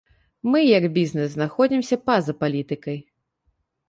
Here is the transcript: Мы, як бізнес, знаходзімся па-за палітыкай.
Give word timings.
Мы, 0.53 0.59
як 0.77 0.85
бізнес, 0.95 1.27
знаходзімся 1.33 1.95
па-за 2.07 2.33
палітыкай. 2.41 2.97